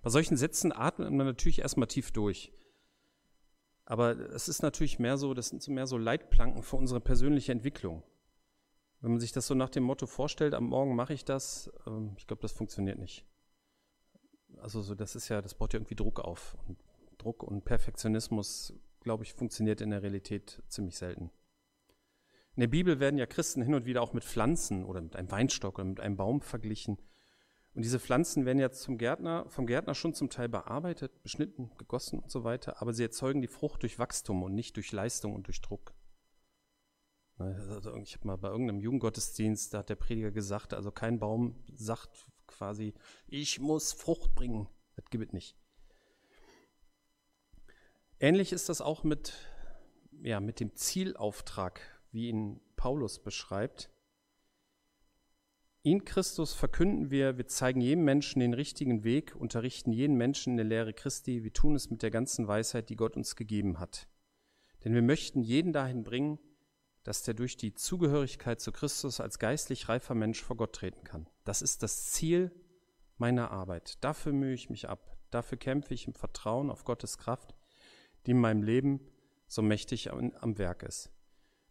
Bei 0.02 0.10
solchen 0.10 0.38
Sätzen 0.38 0.72
atmet 0.72 1.12
man 1.12 1.26
natürlich 1.26 1.60
erstmal 1.60 1.88
tief 1.88 2.12
durch. 2.12 2.52
Aber 3.86 4.18
es 4.34 4.48
ist 4.48 4.62
natürlich 4.62 4.98
mehr 4.98 5.18
so, 5.18 5.34
das 5.34 5.50
sind 5.50 5.62
so 5.62 5.72
mehr 5.72 5.88
so 5.88 5.98
Leitplanken 5.98 6.64
für 6.64 6.78
unsere 6.78 7.02
persönliche 7.02 7.52
Entwicklung. 7.52 8.02
Wenn 9.02 9.12
man 9.12 9.20
sich 9.20 9.34
das 9.34 9.48
so 9.48 9.56
nach 9.56 9.70
dem 9.70 9.84
Motto 9.84 10.08
vorstellt, 10.08 10.54
am 10.54 10.68
Morgen 10.68 10.96
mache 10.96 11.14
ich 11.14 11.26
das, 11.26 11.70
ähm, 11.86 12.14
ich 12.18 12.26
glaube, 12.26 12.42
das 12.42 12.54
funktioniert 12.54 13.00
nicht. 13.00 13.26
Also 14.60 14.82
so, 14.82 14.96
das 14.96 15.16
ist 15.16 15.28
ja, 15.28 15.42
das 15.42 15.56
baut 15.56 15.74
ja 15.74 15.80
irgendwie 15.80 15.96
Druck 15.96 16.22
auf. 16.22 16.56
Und 16.66 16.78
Druck 17.18 17.44
und 17.44 17.66
Perfektionismus, 17.66 18.74
glaube 19.02 19.24
ich, 19.24 19.34
funktioniert 19.34 19.82
in 19.82 19.90
der 19.90 20.02
Realität 20.02 20.64
ziemlich 20.70 20.96
selten. 20.96 21.30
In 22.56 22.62
der 22.62 22.68
Bibel 22.68 23.00
werden 23.00 23.18
ja 23.18 23.26
Christen 23.26 23.64
hin 23.64 23.74
und 23.74 23.86
wieder 23.86 24.02
auch 24.02 24.14
mit 24.14 24.24
Pflanzen 24.24 24.86
oder 24.86 25.02
mit 25.02 25.16
einem 25.16 25.32
Weinstock 25.32 25.76
oder 25.76 25.86
mit 25.86 26.00
einem 26.00 26.18
Baum 26.18 26.42
verglichen. 26.42 26.98
Und 27.74 27.84
diese 27.84 28.00
Pflanzen 28.00 28.46
werden 28.46 28.60
ja 28.60 28.72
zum 28.72 29.00
Gärtner, 29.00 29.50
vom 29.50 29.66
Gärtner 29.66 29.96
schon 29.96 30.14
zum 30.14 30.30
Teil 30.30 30.48
bearbeitet, 30.48 31.24
beschnitten, 31.24 31.72
gegossen 31.78 32.20
und 32.20 32.30
so 32.30 32.44
weiter, 32.44 32.80
aber 32.82 32.94
sie 32.94 33.02
erzeugen 33.02 33.42
die 33.42 33.48
Frucht 33.48 33.82
durch 33.82 33.98
Wachstum 33.98 34.44
und 34.44 34.54
nicht 34.54 34.76
durch 34.76 34.92
Leistung 34.92 35.34
und 35.34 35.48
durch 35.48 35.62
Druck. 35.62 35.96
Also 37.38 37.96
ich 37.96 38.14
habe 38.16 38.28
mal 38.28 38.38
bei 38.38 38.50
irgendeinem 38.50 38.80
Jugendgottesdienst, 38.80 39.74
da 39.74 39.80
hat 39.80 39.90
der 39.90 39.96
Prediger 39.96 40.30
gesagt, 40.30 40.76
also 40.76 40.92
kein 40.92 41.18
Baum 41.18 41.64
sagt 41.74 42.28
quasi, 42.46 42.94
ich 43.26 43.60
muss 43.60 43.92
Frucht 43.92 44.36
bringen. 44.36 44.70
Das 44.96 45.06
gibt 45.10 45.26
es 45.26 45.34
nicht. 45.34 45.58
Ähnlich 48.20 48.54
ist 48.54 48.70
das 48.70 48.82
auch 48.82 49.04
mit, 49.04 49.34
ja, 50.22 50.40
mit 50.40 50.60
dem 50.60 50.76
Zielauftrag 50.76 51.82
wie 52.14 52.30
ihn 52.30 52.62
Paulus 52.76 53.20
beschreibt. 53.20 53.90
Ihn 55.82 56.06
Christus 56.06 56.54
verkünden 56.54 57.12
wir, 57.12 57.38
wir 57.38 57.48
zeigen 57.48 57.82
jedem 57.82 58.06
Menschen 58.06 58.40
den 58.40 58.54
richtigen 58.54 59.04
Weg, 59.04 59.36
unterrichten 59.36 59.92
jeden 59.92 60.16
Menschen 60.16 60.52
in 60.52 60.58
der 60.58 60.66
Lehre 60.66 60.94
Christi, 60.94 61.44
wir 61.44 61.52
tun 61.52 61.76
es 61.76 61.90
mit 61.90 62.02
der 62.02 62.12
ganzen 62.12 62.48
Weisheit, 62.48 62.90
die 62.90 62.96
Gott 62.96 63.18
uns 63.18 63.36
gegeben 63.36 63.80
hat. 63.80 64.08
Denn 64.84 64.94
wir 64.94 65.02
möchten 65.02 65.42
jeden 65.42 65.74
dahin 65.74 66.04
bringen, 66.04 66.40
dass 67.04 67.24
der 67.24 67.34
durch 67.34 67.58
die 67.58 67.74
Zugehörigkeit 67.74 68.62
zu 68.62 68.72
Christus 68.72 69.20
als 69.20 69.40
geistlich 69.40 69.90
reifer 69.90 70.16
Mensch 70.16 70.42
vor 70.42 70.56
Gott 70.56 70.74
treten 70.74 71.04
kann. 71.04 71.28
Das 71.44 71.62
ist 71.62 71.84
das 71.84 72.12
Ziel 72.12 72.52
meiner 73.18 73.52
Arbeit. 73.52 74.04
Dafür 74.04 74.32
mühe 74.32 74.54
ich 74.54 74.70
mich 74.70 74.88
ab. 74.88 75.18
Dafür 75.30 75.58
kämpfe 75.58 75.94
ich 75.94 76.08
im 76.08 76.14
Vertrauen 76.14 76.70
auf 76.70 76.86
Gottes 76.86 77.18
Kraft, 77.18 77.56
die 78.26 78.32
in 78.32 78.40
meinem 78.40 78.64
Leben 78.64 79.02
so 79.48 79.62
mächtig 79.62 80.12
am, 80.12 80.32
am 80.40 80.58
Werk 80.58 80.84
ist. 80.84 81.13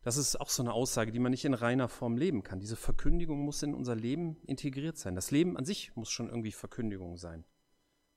Das 0.03 0.17
ist 0.17 0.41
auch 0.41 0.49
so 0.49 0.63
eine 0.63 0.73
Aussage, 0.73 1.13
die 1.13 1.21
man 1.21 1.31
nicht 1.31 1.45
in 1.45 1.55
reiner 1.55 1.89
Form 1.89 2.17
leben 2.17 2.43
kann. 2.43 2.59
Diese 2.59 2.77
Verkündigung 2.77 3.41
muss 3.41 3.63
in 3.63 3.75
unser 3.75 3.95
Leben 3.95 4.37
integriert 4.45 4.99
sein. 4.99 5.15
Das 5.15 5.31
Leben 5.31 5.57
an 5.57 5.65
sich 5.65 5.95
muss 5.95 6.11
schon 6.11 6.29
irgendwie 6.29 6.53
Verkündigung 6.53 7.17
sein. 7.17 7.45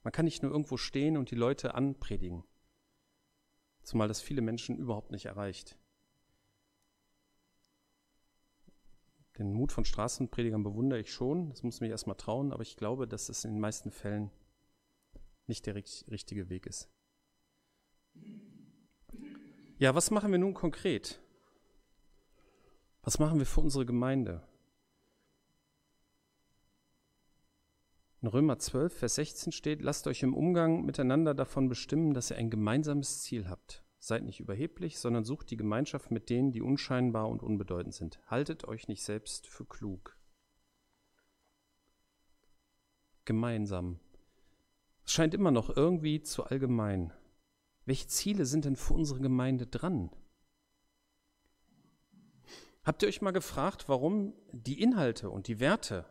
Man 0.03 0.11
kann 0.11 0.25
nicht 0.25 0.41
nur 0.41 0.51
irgendwo 0.51 0.77
stehen 0.77 1.15
und 1.15 1.29
die 1.29 1.35
Leute 1.35 1.75
anpredigen. 1.75 2.43
Zumal 3.83 4.07
das 4.07 4.19
viele 4.19 4.41
Menschen 4.41 4.77
überhaupt 4.77 5.11
nicht 5.11 5.25
erreicht. 5.25 5.77
Den 9.37 9.53
Mut 9.53 9.71
von 9.71 9.85
Straßenpredigern 9.85 10.63
bewundere 10.63 10.99
ich 10.99 11.11
schon, 11.11 11.49
das 11.49 11.61
muss 11.61 11.81
mich 11.81 11.91
erstmal 11.91 12.15
trauen, 12.15 12.51
aber 12.51 12.61
ich 12.61 12.77
glaube, 12.77 13.07
dass 13.07 13.29
es 13.29 13.43
in 13.43 13.51
den 13.51 13.59
meisten 13.59 13.91
Fällen 13.91 14.31
nicht 15.45 15.65
der 15.65 15.75
richtige 15.75 16.49
Weg 16.49 16.65
ist. 16.65 16.89
Ja, 19.77 19.93
was 19.93 20.09
machen 20.09 20.31
wir 20.31 20.39
nun 20.39 20.53
konkret? 20.53 21.21
Was 23.05 23.19
machen 23.19 23.37
wir 23.37 23.45
für 23.45 23.61
unsere 23.61 23.85
Gemeinde? 23.85 24.41
In 28.19 28.27
Römer 28.27 28.57
12, 28.57 28.97
Vers 28.97 29.13
16 29.15 29.51
steht, 29.51 29.83
lasst 29.83 30.07
euch 30.07 30.23
im 30.23 30.33
Umgang 30.33 30.83
miteinander 30.85 31.35
davon 31.35 31.69
bestimmen, 31.69 32.15
dass 32.15 32.31
ihr 32.31 32.37
ein 32.37 32.49
gemeinsames 32.49 33.21
Ziel 33.21 33.47
habt. 33.47 33.83
Seid 33.99 34.23
nicht 34.23 34.39
überheblich, 34.39 34.97
sondern 34.97 35.23
sucht 35.23 35.51
die 35.51 35.55
Gemeinschaft 35.55 36.09
mit 36.09 36.31
denen, 36.31 36.51
die 36.51 36.63
unscheinbar 36.63 37.29
und 37.29 37.43
unbedeutend 37.43 37.93
sind. 37.93 38.19
Haltet 38.25 38.67
euch 38.67 38.87
nicht 38.87 39.03
selbst 39.03 39.45
für 39.45 39.65
klug. 39.65 40.17
Gemeinsam. 43.23 43.99
Es 45.05 45.11
scheint 45.11 45.35
immer 45.35 45.51
noch 45.51 45.69
irgendwie 45.69 46.23
zu 46.23 46.45
allgemein. 46.45 47.13
Welche 47.85 48.07
Ziele 48.07 48.47
sind 48.47 48.65
denn 48.65 48.75
für 48.75 48.95
unsere 48.95 49.19
Gemeinde 49.19 49.67
dran? 49.67 50.09
Habt 52.85 53.01
ihr 53.01 53.09
euch 53.09 53.23
mal 53.23 53.31
gefragt, 53.31 53.89
warum 53.89 54.35
die 54.51 54.79
Inhalte 54.79 55.31
und 55.31 55.47
die 55.47 55.59
Werte 55.59 56.05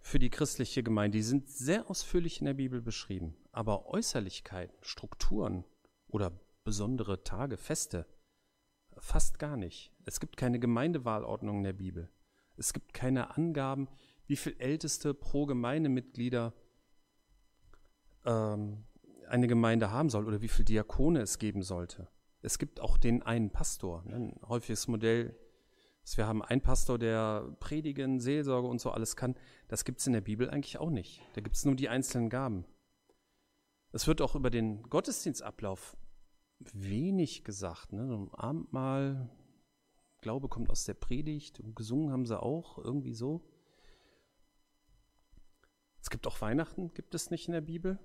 für 0.00 0.18
die 0.18 0.30
christliche 0.30 0.82
Gemeinde, 0.82 1.18
die 1.18 1.22
sind 1.22 1.50
sehr 1.50 1.90
ausführlich 1.90 2.40
in 2.40 2.46
der 2.46 2.54
Bibel 2.54 2.80
beschrieben, 2.80 3.36
aber 3.52 3.84
Äußerlichkeiten, 3.84 4.74
Strukturen 4.80 5.64
oder 6.08 6.32
besondere 6.64 7.24
Tage, 7.24 7.58
Feste, 7.58 8.06
fast 8.96 9.38
gar 9.38 9.58
nicht. 9.58 9.92
Es 10.06 10.18
gibt 10.18 10.38
keine 10.38 10.58
Gemeindewahlordnung 10.58 11.58
in 11.58 11.64
der 11.64 11.74
Bibel. 11.74 12.10
Es 12.56 12.72
gibt 12.72 12.94
keine 12.94 13.36
Angaben, 13.36 13.86
wie 14.26 14.36
viel 14.36 14.56
Älteste 14.58 15.12
pro 15.12 15.44
Gemeindemitglieder 15.44 16.54
ähm, 18.24 18.86
eine 19.28 19.46
Gemeinde 19.46 19.90
haben 19.90 20.08
soll 20.08 20.26
oder 20.26 20.40
wie 20.40 20.48
viel 20.48 20.64
Diakone 20.64 21.20
es 21.20 21.38
geben 21.38 21.62
sollte. 21.62 22.08
Es 22.40 22.58
gibt 22.58 22.80
auch 22.80 22.96
den 22.96 23.22
einen 23.22 23.50
Pastor. 23.50 24.04
Ne? 24.04 24.16
Ein 24.16 24.40
häufiges 24.48 24.88
Modell 24.88 25.36
wir 26.14 26.26
haben 26.26 26.42
einen 26.42 26.60
Pastor, 26.60 26.98
der 26.98 27.56
Predigen, 27.58 28.20
Seelsorge 28.20 28.68
und 28.68 28.80
so 28.80 28.90
alles 28.92 29.16
kann. 29.16 29.34
Das 29.66 29.84
gibt 29.84 29.98
es 29.98 30.06
in 30.06 30.12
der 30.12 30.20
Bibel 30.20 30.48
eigentlich 30.48 30.78
auch 30.78 30.90
nicht. 30.90 31.20
Da 31.34 31.40
gibt 31.40 31.56
es 31.56 31.64
nur 31.64 31.74
die 31.74 31.88
einzelnen 31.88 32.30
Gaben. 32.30 32.64
Es 33.90 34.06
wird 34.06 34.22
auch 34.22 34.36
über 34.36 34.50
den 34.50 34.84
Gottesdienstablauf 34.84 35.96
wenig 36.60 37.44
gesagt. 37.44 37.92
Ne? 37.92 38.06
So 38.06 38.30
Abendmahl, 38.34 39.30
Glaube 40.20 40.48
kommt 40.48 40.70
aus 40.70 40.84
der 40.84 40.94
Predigt 40.94 41.60
und 41.60 41.74
gesungen 41.74 42.12
haben 42.12 42.26
sie 42.26 42.40
auch, 42.40 42.78
irgendwie 42.78 43.14
so. 43.14 43.42
Es 46.00 46.10
gibt 46.10 46.26
auch 46.26 46.40
Weihnachten, 46.40 46.94
gibt 46.94 47.14
es 47.16 47.30
nicht 47.30 47.48
in 47.48 47.52
der 47.52 47.60
Bibel. 47.60 47.98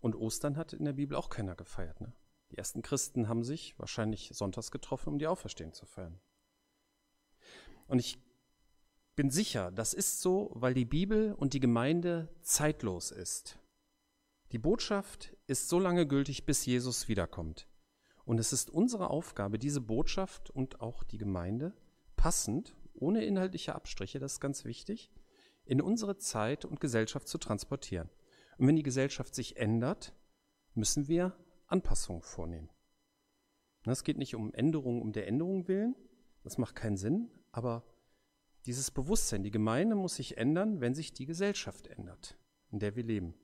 Und 0.00 0.14
Ostern 0.14 0.56
hat 0.56 0.72
in 0.72 0.84
der 0.84 0.92
Bibel 0.92 1.16
auch 1.16 1.28
keiner 1.28 1.56
gefeiert. 1.56 2.00
Ne? 2.00 2.12
Die 2.52 2.56
ersten 2.56 2.82
Christen 2.82 3.28
haben 3.28 3.44
sich 3.44 3.78
wahrscheinlich 3.78 4.30
sonntags 4.32 4.70
getroffen, 4.70 5.10
um 5.10 5.18
die 5.18 5.26
Auferstehung 5.26 5.74
zu 5.74 5.84
feiern. 5.84 6.18
Und 7.88 7.98
ich 7.98 8.18
bin 9.16 9.30
sicher, 9.30 9.72
das 9.72 9.94
ist 9.94 10.20
so, 10.20 10.52
weil 10.54 10.74
die 10.74 10.84
Bibel 10.84 11.34
und 11.34 11.52
die 11.52 11.60
Gemeinde 11.60 12.28
zeitlos 12.40 13.10
ist. 13.10 13.58
Die 14.52 14.58
Botschaft 14.58 15.36
ist 15.46 15.68
so 15.68 15.80
lange 15.80 16.06
gültig, 16.06 16.46
bis 16.46 16.64
Jesus 16.64 17.08
wiederkommt. 17.08 17.66
Und 18.24 18.38
es 18.38 18.52
ist 18.52 18.70
unsere 18.70 19.10
Aufgabe, 19.10 19.58
diese 19.58 19.80
Botschaft 19.80 20.50
und 20.50 20.80
auch 20.80 21.02
die 21.02 21.18
Gemeinde 21.18 21.74
passend, 22.14 22.76
ohne 22.94 23.24
inhaltliche 23.24 23.74
Abstriche, 23.74 24.18
das 24.18 24.34
ist 24.34 24.40
ganz 24.40 24.64
wichtig, 24.64 25.10
in 25.64 25.80
unsere 25.80 26.16
Zeit 26.16 26.64
und 26.64 26.80
Gesellschaft 26.80 27.26
zu 27.26 27.38
transportieren. 27.38 28.10
Und 28.58 28.66
wenn 28.66 28.76
die 28.76 28.82
Gesellschaft 28.82 29.34
sich 29.34 29.56
ändert, 29.56 30.14
müssen 30.74 31.08
wir 31.08 31.36
Anpassungen 31.66 32.22
vornehmen. 32.22 32.70
Es 33.84 34.04
geht 34.04 34.18
nicht 34.18 34.34
um 34.34 34.52
Änderungen 34.52 35.00
um 35.00 35.12
der 35.12 35.26
Änderung 35.26 35.68
willen, 35.68 35.94
das 36.42 36.58
macht 36.58 36.76
keinen 36.76 36.96
Sinn, 36.96 37.30
aber 37.52 37.84
dieses 38.66 38.90
Bewusstsein, 38.90 39.42
die 39.42 39.50
Gemeinde 39.50 39.96
muss 39.96 40.16
sich 40.16 40.36
ändern, 40.36 40.80
wenn 40.80 40.94
sich 40.94 41.12
die 41.12 41.26
Gesellschaft 41.26 41.86
ändert, 41.86 42.36
in 42.70 42.78
der 42.78 42.96
wir 42.96 43.02
leben. 43.02 43.34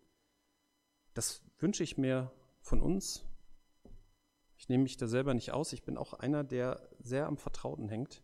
Das 1.14 1.42
wünsche 1.58 1.82
ich 1.82 1.96
mir 1.96 2.32
von 2.60 2.82
uns. 2.82 3.24
Ich 4.56 4.68
nehme 4.68 4.82
mich 4.82 4.96
da 4.96 5.06
selber 5.06 5.34
nicht 5.34 5.52
aus. 5.52 5.72
Ich 5.72 5.84
bin 5.84 5.96
auch 5.96 6.12
einer, 6.12 6.44
der 6.44 6.88
sehr 6.98 7.26
am 7.26 7.38
Vertrauten 7.38 7.88
hängt. 7.88 8.22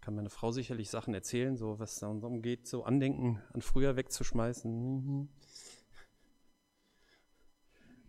Kann 0.00 0.14
meine 0.14 0.30
Frau 0.30 0.50
sicherlich 0.50 0.90
Sachen 0.90 1.14
erzählen, 1.14 1.56
so 1.56 1.78
was 1.78 1.98
darum 1.98 2.42
geht, 2.42 2.66
so 2.66 2.84
Andenken 2.84 3.42
an 3.52 3.60
früher 3.60 3.96
wegzuschmeißen. 3.96 5.28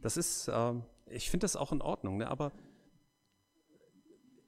Das 0.01 0.17
ist, 0.17 0.47
äh, 0.47 0.73
ich 1.07 1.29
finde 1.29 1.43
das 1.43 1.55
auch 1.55 1.71
in 1.71 1.81
Ordnung, 1.81 2.17
ne? 2.17 2.29
aber 2.29 2.51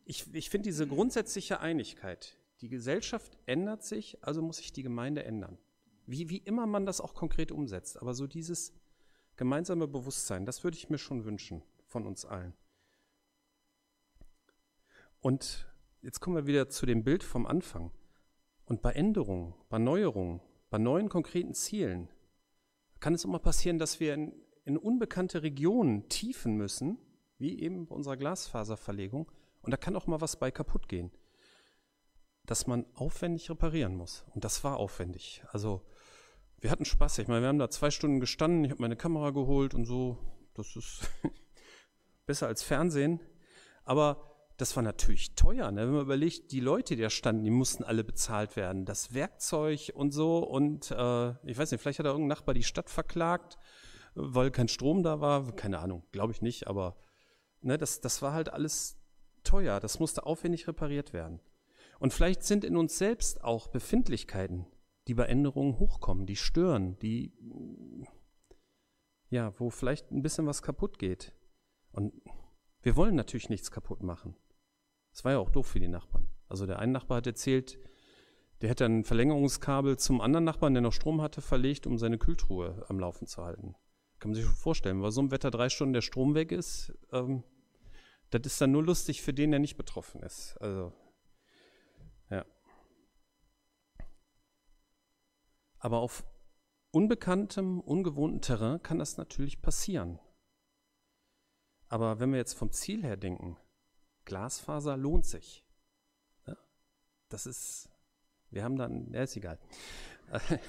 ich, 0.05 0.33
ich 0.33 0.49
finde 0.49 0.69
diese 0.69 0.87
grundsätzliche 0.87 1.59
Einigkeit, 1.59 2.37
die 2.61 2.69
Gesellschaft 2.69 3.37
ändert 3.45 3.83
sich, 3.83 4.17
also 4.23 4.41
muss 4.41 4.57
sich 4.57 4.73
die 4.73 4.83
Gemeinde 4.83 5.23
ändern. 5.23 5.57
Wie, 6.05 6.29
wie 6.29 6.37
immer 6.37 6.65
man 6.65 6.85
das 6.85 7.01
auch 7.01 7.13
konkret 7.13 7.51
umsetzt, 7.51 8.01
aber 8.01 8.13
so 8.13 8.27
dieses 8.27 8.73
gemeinsame 9.37 9.87
Bewusstsein, 9.87 10.45
das 10.45 10.63
würde 10.63 10.77
ich 10.77 10.89
mir 10.89 10.97
schon 10.97 11.25
wünschen 11.25 11.63
von 11.87 12.05
uns 12.05 12.25
allen. 12.25 12.53
Und 15.19 15.67
jetzt 16.01 16.19
kommen 16.19 16.35
wir 16.35 16.47
wieder 16.47 16.67
zu 16.69 16.85
dem 16.85 17.03
Bild 17.03 17.23
vom 17.23 17.45
Anfang. 17.45 17.91
Und 18.65 18.81
bei 18.81 18.91
Änderungen, 18.91 19.53
bei 19.69 19.79
Neuerungen, 19.79 20.41
bei 20.69 20.77
neuen 20.77 21.07
konkreten 21.07 21.53
Zielen 21.53 22.09
kann 22.99 23.13
es 23.13 23.23
immer 23.23 23.39
passieren, 23.39 23.79
dass 23.79 23.99
wir 23.99 24.13
in, 24.13 24.33
in 24.65 24.77
unbekannte 24.77 25.43
Regionen 25.43 26.09
tiefen 26.09 26.55
müssen, 26.55 26.97
wie 27.37 27.59
eben 27.59 27.85
bei 27.85 27.95
unserer 27.95 28.17
Glasfaserverlegung, 28.17 29.31
und 29.63 29.71
da 29.71 29.77
kann 29.77 29.95
auch 29.95 30.07
mal 30.07 30.21
was 30.21 30.35
bei 30.35 30.51
kaputt 30.51 30.87
gehen, 30.87 31.11
dass 32.45 32.67
man 32.67 32.85
aufwendig 32.93 33.49
reparieren 33.49 33.95
muss. 33.95 34.25
Und 34.35 34.43
das 34.43 34.63
war 34.63 34.77
aufwendig. 34.77 35.43
Also 35.51 35.81
wir 36.59 36.69
hatten 36.69 36.85
Spaß. 36.85 37.17
Ich 37.19 37.27
meine, 37.27 37.41
wir 37.41 37.47
haben 37.47 37.59
da 37.59 37.69
zwei 37.69 37.91
Stunden 37.91 38.19
gestanden, 38.19 38.63
ich 38.65 38.71
habe 38.71 38.81
meine 38.81 38.95
Kamera 38.95 39.31
geholt 39.31 39.73
und 39.73 39.85
so. 39.85 40.17
Das 40.53 40.75
ist 40.75 41.09
besser 42.25 42.47
als 42.47 42.61
Fernsehen. 42.61 43.19
Aber 43.85 44.33
das 44.57 44.75
war 44.75 44.83
natürlich 44.83 45.35
teuer. 45.35 45.71
Ne? 45.71 45.81
Wenn 45.81 45.93
man 45.93 46.01
überlegt, 46.03 46.51
die 46.51 46.59
Leute, 46.59 46.95
die 46.95 47.01
da 47.01 47.09
standen, 47.09 47.43
die 47.43 47.49
mussten 47.49 47.83
alle 47.83 48.03
bezahlt 48.03 48.55
werden. 48.55 48.85
Das 48.85 49.13
Werkzeug 49.13 49.91
und 49.93 50.11
so. 50.11 50.39
Und 50.39 50.91
äh, 50.91 51.31
ich 51.45 51.57
weiß 51.57 51.71
nicht, 51.71 51.81
vielleicht 51.81 51.99
hat 51.99 52.05
da 52.05 52.11
irgendein 52.11 52.37
Nachbar 52.37 52.53
die 52.53 52.63
Stadt 52.63 52.89
verklagt, 52.89 53.57
weil 54.13 54.51
kein 54.51 54.67
Strom 54.67 55.03
da 55.03 55.21
war. 55.21 55.53
Keine 55.55 55.79
Ahnung, 55.79 56.03
glaube 56.11 56.33
ich 56.33 56.41
nicht. 56.41 56.67
Aber 56.67 56.97
ne, 57.61 57.77
das, 57.77 58.01
das 58.01 58.21
war 58.21 58.33
halt 58.33 58.53
alles 58.53 59.02
teuer, 59.43 59.79
das 59.79 59.99
musste 59.99 60.25
aufwendig 60.25 60.67
repariert 60.67 61.13
werden. 61.13 61.39
Und 61.99 62.13
vielleicht 62.13 62.43
sind 62.43 62.63
in 62.63 62.75
uns 62.75 62.97
selbst 62.97 63.43
auch 63.43 63.67
Befindlichkeiten, 63.67 64.65
die 65.07 65.13
bei 65.13 65.25
Änderungen 65.25 65.79
hochkommen, 65.79 66.25
die 66.25 66.35
stören, 66.35 66.97
die, 66.99 67.33
ja, 69.29 69.57
wo 69.59 69.69
vielleicht 69.69 70.11
ein 70.11 70.21
bisschen 70.21 70.45
was 70.45 70.61
kaputt 70.61 70.99
geht. 70.99 71.33
Und 71.91 72.13
wir 72.81 72.95
wollen 72.95 73.15
natürlich 73.15 73.49
nichts 73.49 73.71
kaputt 73.71 74.03
machen. 74.03 74.35
Das 75.11 75.23
war 75.23 75.33
ja 75.33 75.39
auch 75.39 75.49
doof 75.49 75.67
für 75.67 75.79
die 75.79 75.87
Nachbarn. 75.87 76.27
Also 76.47 76.65
der 76.65 76.79
eine 76.79 76.91
Nachbar 76.91 77.17
hat 77.17 77.27
erzählt, 77.27 77.79
der 78.61 78.69
hätte 78.69 78.85
ein 78.85 79.03
Verlängerungskabel 79.03 79.97
zum 79.97 80.21
anderen 80.21 80.45
Nachbarn, 80.45 80.73
der 80.73 80.81
noch 80.81 80.93
Strom 80.93 81.21
hatte, 81.21 81.41
verlegt, 81.41 81.85
um 81.85 81.97
seine 81.97 82.17
Kühltruhe 82.17 82.85
am 82.87 82.99
Laufen 82.99 83.27
zu 83.27 83.43
halten. 83.43 83.75
Kann 84.19 84.31
man 84.31 84.35
sich 84.35 84.45
vorstellen, 84.45 85.01
weil 85.01 85.11
so 85.11 85.21
im 85.21 85.31
Wetter 85.31 85.51
drei 85.51 85.69
Stunden 85.69 85.93
der 85.93 86.01
Strom 86.01 86.33
weg 86.33 86.51
ist, 86.51 86.93
ähm, 87.11 87.43
das 88.39 88.53
ist 88.53 88.61
dann 88.61 88.71
nur 88.71 88.83
lustig 88.83 89.21
für 89.21 89.33
den, 89.33 89.51
der 89.51 89.59
nicht 89.59 89.77
betroffen 89.77 90.21
ist. 90.23 90.57
Also, 90.57 90.93
ja. 92.29 92.45
Aber 95.79 95.99
auf 95.99 96.23
unbekanntem, 96.91 97.79
ungewohnten 97.79 98.41
Terrain 98.41 98.81
kann 98.81 98.99
das 98.99 99.17
natürlich 99.17 99.61
passieren. 99.61 100.19
Aber 101.89 102.19
wenn 102.19 102.31
wir 102.31 102.37
jetzt 102.37 102.53
vom 102.53 102.71
Ziel 102.71 103.03
her 103.03 103.17
denken, 103.17 103.57
Glasfaser 104.25 104.97
lohnt 104.97 105.25
sich. 105.25 105.65
Ja? 106.47 106.57
Das 107.29 107.45
ist, 107.45 107.89
wir 108.49 108.63
haben 108.63 108.77
dann, 108.77 109.11
ja, 109.13 109.23
ist 109.23 109.35
egal. 109.35 109.59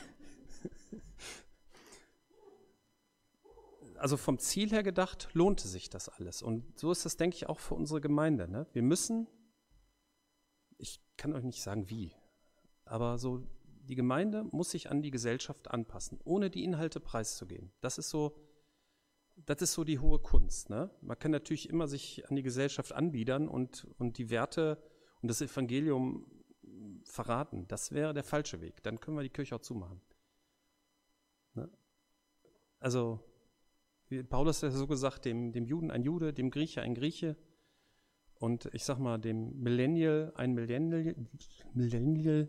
Also 4.05 4.19
vom 4.19 4.39
Ziel 4.39 4.71
her 4.71 4.83
gedacht, 4.83 5.31
lohnte 5.33 5.67
sich 5.67 5.89
das 5.89 6.11
alles. 6.11 6.43
Und 6.43 6.79
so 6.79 6.93
ist 6.93 7.07
das, 7.07 7.17
denke 7.17 7.37
ich, 7.37 7.49
auch 7.49 7.59
für 7.59 7.73
unsere 7.73 8.03
Gemeinde. 8.03 8.47
Ne? 8.47 8.67
Wir 8.75 8.83
müssen, 8.83 9.27
ich 10.77 11.01
kann 11.17 11.33
euch 11.33 11.43
nicht 11.43 11.63
sagen 11.63 11.89
wie, 11.89 12.13
aber 12.85 13.17
so 13.17 13.49
die 13.63 13.95
Gemeinde 13.95 14.45
muss 14.45 14.73
sich 14.73 14.91
an 14.91 15.01
die 15.01 15.11
Gesellschaft 15.11 15.71
anpassen, 15.71 16.21
ohne 16.23 16.51
die 16.51 16.65
Inhalte 16.65 17.01
preiszugeben. 17.01 17.73
Das 17.81 17.97
ist 17.97 18.11
so, 18.11 18.37
das 19.37 19.63
ist 19.63 19.73
so 19.73 19.85
die 19.85 19.99
hohe 19.99 20.19
Kunst. 20.19 20.69
Ne? 20.69 20.91
Man 21.01 21.19
kann 21.19 21.31
natürlich 21.31 21.71
immer 21.71 21.89
sich 21.89 22.29
an 22.29 22.37
die 22.37 22.43
Gesellschaft 22.43 22.93
anbiedern 22.93 23.49
und, 23.49 23.87
und 23.97 24.19
die 24.19 24.29
Werte 24.29 24.83
und 25.23 25.29
das 25.29 25.41
Evangelium 25.41 26.27
verraten. 27.05 27.67
Das 27.69 27.91
wäre 27.93 28.13
der 28.13 28.25
falsche 28.25 28.61
Weg. 28.61 28.83
Dann 28.83 29.01
können 29.01 29.17
wir 29.17 29.23
die 29.23 29.31
Kirche 29.31 29.57
auch 29.57 29.63
zumachen. 29.63 30.03
Ne? 31.55 31.71
Also, 32.81 33.25
Paulus 34.23 34.63
hat 34.63 34.73
ja 34.73 34.79
so 34.79 34.87
gesagt, 34.87 35.25
dem, 35.25 35.53
dem 35.53 35.67
Juden 35.67 35.91
ein 35.91 36.03
Jude, 36.03 36.33
dem 36.33 36.51
Grieche 36.51 36.83
ein 36.83 36.95
Grieche 36.95 37.37
und 38.39 38.71
ich 38.73 38.85
sag 38.85 38.99
mal, 38.99 39.19
dem 39.19 39.61
Millennial 39.61 40.33
ein 40.37 40.55
Millennial, 40.55 41.15
Millennial 41.73 42.49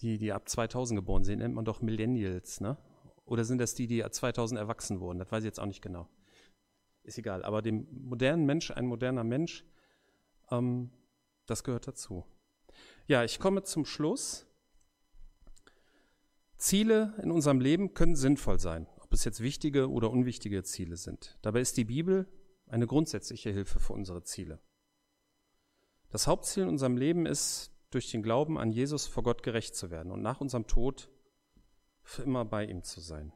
die, 0.00 0.18
die 0.18 0.32
ab 0.32 0.48
2000 0.48 0.98
geboren 0.98 1.24
sind, 1.24 1.38
nennt 1.38 1.54
man 1.54 1.64
doch 1.64 1.80
Millennials, 1.80 2.60
ne? 2.60 2.76
Oder 3.24 3.44
sind 3.44 3.58
das 3.58 3.74
die, 3.74 3.86
die 3.86 4.04
2000 4.08 4.60
erwachsen 4.60 5.00
wurden? 5.00 5.18
Das 5.18 5.32
weiß 5.32 5.42
ich 5.42 5.46
jetzt 5.48 5.58
auch 5.58 5.66
nicht 5.66 5.82
genau. 5.82 6.08
Ist 7.02 7.18
egal. 7.18 7.44
Aber 7.44 7.62
dem 7.62 7.86
modernen 7.90 8.46
Mensch, 8.46 8.70
ein 8.70 8.86
moderner 8.86 9.24
Mensch, 9.24 9.64
ähm, 10.50 10.90
das 11.46 11.64
gehört 11.64 11.88
dazu. 11.88 12.24
Ja, 13.06 13.24
ich 13.24 13.40
komme 13.40 13.62
zum 13.62 13.84
Schluss. 13.84 14.46
Ziele 16.56 17.14
in 17.22 17.30
unserem 17.30 17.60
Leben 17.60 17.94
können 17.94 18.16
sinnvoll 18.16 18.58
sein, 18.58 18.86
ob 19.06 19.12
es 19.12 19.24
jetzt 19.24 19.40
wichtige 19.40 19.88
oder 19.88 20.10
unwichtige 20.10 20.64
Ziele 20.64 20.96
sind. 20.96 21.38
Dabei 21.40 21.60
ist 21.60 21.76
die 21.76 21.84
Bibel 21.84 22.26
eine 22.66 22.88
grundsätzliche 22.88 23.50
Hilfe 23.50 23.78
für 23.78 23.92
unsere 23.92 24.24
Ziele. 24.24 24.58
Das 26.10 26.26
Hauptziel 26.26 26.64
in 26.64 26.70
unserem 26.70 26.96
Leben 26.96 27.24
ist, 27.24 27.70
durch 27.90 28.10
den 28.10 28.24
Glauben 28.24 28.58
an 28.58 28.72
Jesus 28.72 29.06
vor 29.06 29.22
Gott 29.22 29.44
gerecht 29.44 29.76
zu 29.76 29.92
werden 29.92 30.10
und 30.10 30.22
nach 30.22 30.40
unserem 30.40 30.66
Tod 30.66 31.08
für 32.02 32.24
immer 32.24 32.44
bei 32.44 32.66
ihm 32.66 32.82
zu 32.82 33.00
sein. 33.00 33.32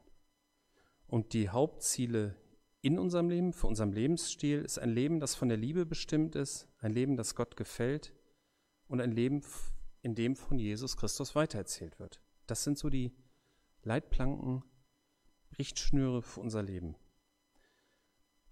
Und 1.07 1.31
die 1.31 1.47
Hauptziele 1.47 2.35
in 2.81 2.99
unserem 2.99 3.29
Leben, 3.29 3.53
für 3.53 3.67
unserem 3.67 3.93
Lebensstil, 3.93 4.61
ist 4.61 4.77
ein 4.77 4.89
Leben, 4.89 5.21
das 5.21 5.35
von 5.35 5.47
der 5.47 5.57
Liebe 5.57 5.85
bestimmt 5.85 6.35
ist, 6.35 6.67
ein 6.79 6.91
Leben, 6.91 7.15
das 7.15 7.33
Gott 7.35 7.55
gefällt 7.55 8.13
und 8.87 8.99
ein 8.99 9.13
Leben, 9.13 9.41
in 10.01 10.15
dem 10.15 10.35
von 10.35 10.59
Jesus 10.59 10.97
Christus 10.97 11.33
weitererzählt 11.33 11.97
wird. 11.97 12.21
Das 12.45 12.65
sind 12.65 12.77
so 12.77 12.89
die 12.89 13.15
Leitplanken, 13.83 14.65
Richtschnüre 15.57 16.21
für 16.21 16.39
unser 16.39 16.63
Leben. 16.63 16.95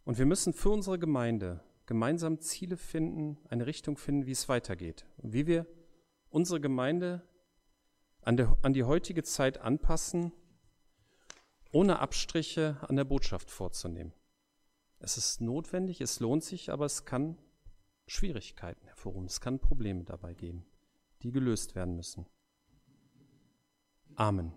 Und 0.03 0.17
wir 0.17 0.25
müssen 0.25 0.53
für 0.53 0.69
unsere 0.69 0.97
Gemeinde 0.99 1.63
gemeinsam 1.85 2.39
Ziele 2.39 2.77
finden, 2.77 3.37
eine 3.49 3.65
Richtung 3.65 3.97
finden, 3.97 4.25
wie 4.25 4.31
es 4.31 4.49
weitergeht. 4.49 5.05
Und 5.17 5.33
wie 5.33 5.47
wir 5.47 5.65
unsere 6.29 6.61
Gemeinde 6.61 7.27
an, 8.21 8.37
der, 8.37 8.57
an 8.61 8.73
die 8.73 8.83
heutige 8.83 9.23
Zeit 9.23 9.59
anpassen, 9.59 10.31
ohne 11.71 11.99
Abstriche 11.99 12.77
an 12.81 12.95
der 12.95 13.03
Botschaft 13.03 13.49
vorzunehmen. 13.49 14.13
Es 14.99 15.17
ist 15.17 15.41
notwendig, 15.41 16.01
es 16.01 16.19
lohnt 16.19 16.43
sich, 16.43 16.71
aber 16.71 16.85
es 16.85 17.05
kann 17.05 17.37
Schwierigkeiten 18.07 18.85
hervorrufen, 18.85 19.27
es 19.27 19.39
kann 19.39 19.59
Probleme 19.59 20.03
dabei 20.03 20.33
geben, 20.33 20.65
die 21.21 21.31
gelöst 21.31 21.75
werden 21.75 21.95
müssen. 21.95 22.25
Amen. 24.15 24.53